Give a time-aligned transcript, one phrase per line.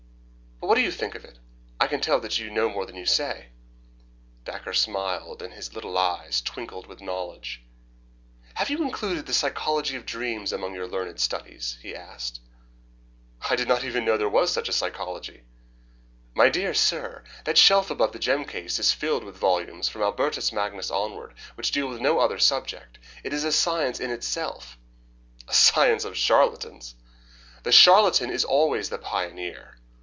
[0.59, 1.39] But what do you think of it?
[1.79, 3.47] I can tell that you know more than you say."
[4.45, 7.63] Dacre smiled, and his little eyes twinkled with knowledge.
[8.53, 12.41] "Have you included the psychology of dreams among your learned studies?" he asked.
[13.49, 15.43] "I did not even know that there was such a psychology."
[16.35, 20.53] "My dear sir, that shelf above the gem case is filled with volumes, from Albertus
[20.53, 22.99] Magnus onward, which deal with no other subject.
[23.23, 24.77] It is a science in itself."
[25.47, 26.93] "A science of charlatans!"
[27.63, 29.79] "The charlatan is always the pioneer.